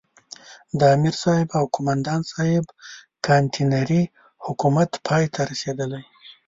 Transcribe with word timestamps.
د 0.79 0.81
امرصاحب 0.95 1.49
او 1.57 1.63
قوماندان 1.75 2.21
صاحب 2.31 2.65
کانتينري 3.25 4.03
حکومت 4.45 4.89
پای 5.07 5.23
ته 5.33 5.41
رسېدلی. 5.51 6.03